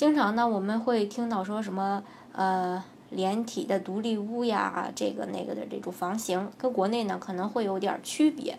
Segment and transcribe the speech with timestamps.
[0.00, 2.02] 经常呢，我们会听到说什么
[2.32, 8.58] 呃连体的独立屋呀，这个那个的这种房型，跟国内呢可能会有点区别。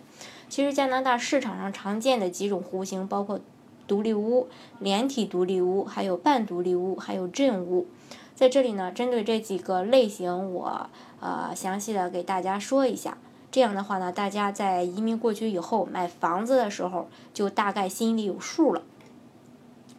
[0.49, 3.39] 其实加拿大市场上常见的几种户型包括
[3.87, 7.87] 独立屋、连体独立屋，还有半独立屋，还有镇屋。
[8.35, 13.17] 在这里呢，针对这几个类型，我呃详细的给大家说一下。
[13.49, 18.83] 这样的话呢，大家在移民过去以后买房子的时候，就大概心里有数了。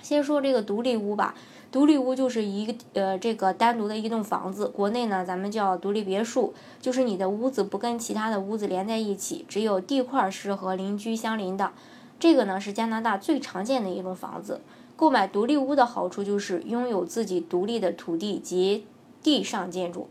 [0.02, 1.34] 先说这个独立屋吧，
[1.70, 11.72] 独立屋就是一个呃这个单独的一栋房子，国内呢咱们叫独立别墅，就是你的屋子不跟其他的屋子连在一起，只有地块是和邻居相邻的。
[12.18, 14.60] 这个呢是加拿大最常见的一种房子。
[14.94, 18.86] 购买独立屋的好处就是拥有自己独立的土地及
[19.22, 20.08] 地上建筑。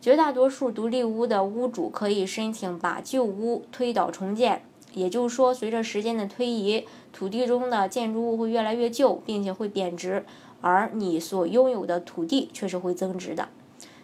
[0.00, 4.62] 绝大多数独立屋的屋主可以申请把旧屋推倒重建。
[4.94, 10.24] 也就是说，随着时间的推移，土地中的建筑物会越来越旧，并且会贬值，
[10.60, 13.48] 而你所拥有的土地却是会增值的，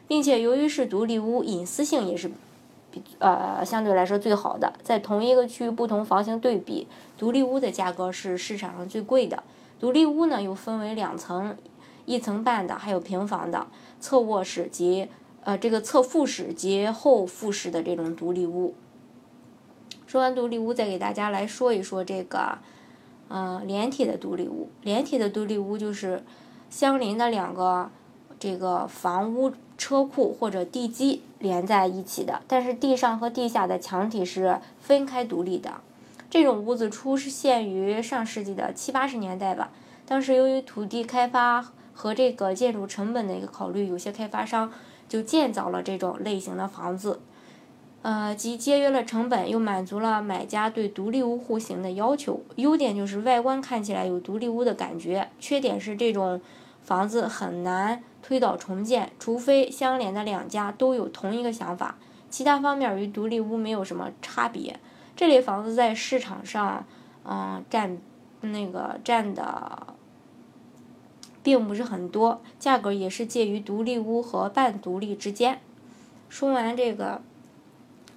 [0.06, 2.30] 并且由于是独立屋，隐私性也是
[2.90, 4.72] 比呃相对来说最好的。
[4.82, 6.86] 在同一个区域不同房型对比，
[7.18, 9.42] 独立屋的价格是市场上最贵的。
[9.80, 11.56] 独立屋呢又分为两层，
[12.04, 13.66] 一层半的，还有平房的，
[14.00, 15.08] 侧卧室及
[15.42, 18.74] 呃这个侧复式及后复式的这种独立屋。
[20.06, 22.58] 说完独立屋，再给大家来说一说这个，
[23.28, 24.68] 嗯，连体的独立屋。
[24.82, 26.22] 连体的独立屋就是
[26.70, 27.90] 相邻的两个
[28.38, 35.80] 这个房屋车库或者地基连在一起的，但是地上和地下的墙体是分开独立的。
[36.30, 39.70] 这种屋子出现于上世纪的七八十年代吧。
[40.06, 41.64] 当时由于土地开发
[41.94, 44.70] 和这个建筑成本的一个考虑，有些开发商
[45.08, 47.20] 就建造了这种类型的房子。
[48.04, 52.42] 呃，既节约了成本，又满足了买家对独立屋户型的要求。
[52.56, 56.38] 优点就是外观看起来有独立屋的感觉，缺点是这种
[56.82, 61.96] 房子很难推倒重建，除非相连的两家都有同一个想法。
[62.28, 64.78] 其他方面与独立屋没有什么差别。
[65.16, 66.84] 这类房子在市场上，
[67.24, 67.96] 嗯，占
[68.42, 69.94] 那个占的
[71.42, 75.58] 并不是很多，价格也是介于独立屋和半独立之间。
[76.28, 77.22] 说完这个。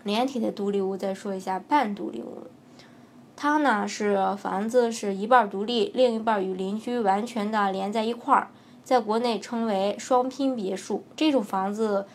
[0.08, 2.48] 连体的独立屋，再说一下半独立屋。
[3.36, 8.48] 它呢是房子是一半独立，另一半与邻居完全的连在一块儿，
[8.84, 11.04] 在国内称为双拼别墅。
[11.16, 12.08] 这种房子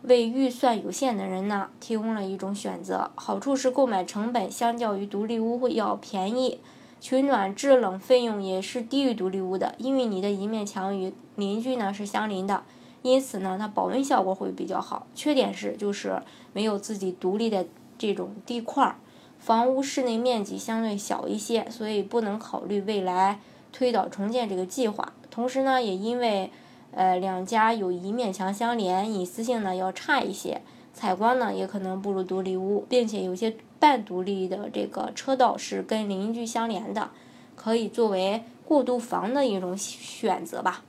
[0.00, 3.10] 为预算有限的人呢提供了一种选择。
[3.14, 6.60] 好处是购买成本相较于独立屋会要便宜，
[6.98, 12.62] 取暖制冷费用也是低于独立屋的，因为你的一面墙与邻居呢是相邻的。
[13.04, 15.06] 因此呢，它保温效果会比较好。
[15.14, 16.22] 缺点是就是
[16.54, 17.66] 没有自己独立的
[17.98, 18.96] 这种地块儿，
[19.38, 23.40] 房屋室内面积相对小一些，所以不能考虑未来
[23.72, 25.12] 推倒重建这个计划。
[25.30, 26.50] 同时呢，也因为
[26.92, 30.62] 呃两家有一面墙相连，隐私性呢要差一些，
[30.94, 37.10] 采光呢也可能不如独立屋，并且有些半独立的这个车道是跟邻居相连的，
[37.54, 40.82] 可以作为过渡房的一种选择吧。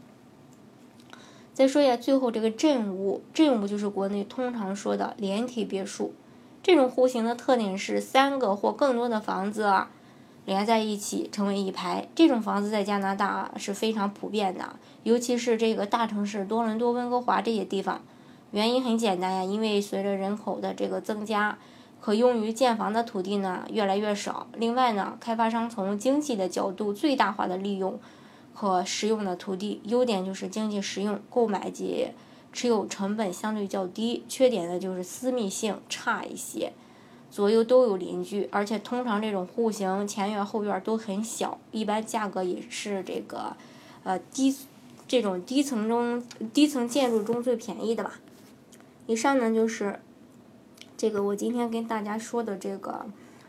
[1.55, 6.13] 再说一下最后这个镇屋，镇屋就是国内通常说的连体别墅。
[6.61, 9.89] 这种户型的特点是三个或更多的房子啊
[10.43, 12.09] 连在一起成为一排。
[12.13, 18.01] 这种房子在加拿大是非常普遍的，尤其是这个大城市多伦多、温哥华这些地方。
[18.51, 21.57] 原因很简单呀，因为随着人口的这个增加，
[22.01, 24.47] 可用于建房的土地呢越来越少。
[24.57, 27.97] 另外呢，开发商从经济的角度最大化的利用。
[28.55, 32.07] 可使用的土地，优点就是经济实用，购买及
[32.53, 36.71] 持有成本相对较低；缺点呢就是私密性差一些，
[37.29, 43.57] 左右都有邻居，而且通常这种户型前院后院都很小，一般价格也是这个，
[44.05, 44.55] 呃低，
[45.05, 48.21] 这种低层中低层建筑中最便宜的吧。
[49.05, 49.99] 以上呢就是
[50.95, 53.05] 这个我今天跟大家说的这个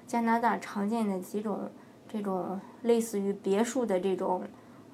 [0.08, 1.70] 加拿大常见的几种
[2.12, 4.42] 这种类似于别墅的这种。